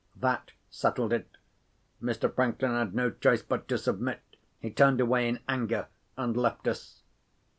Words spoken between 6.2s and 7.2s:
left us.